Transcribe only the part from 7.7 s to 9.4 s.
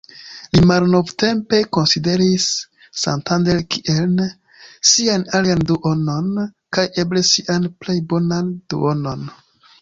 plej bonan duonon"".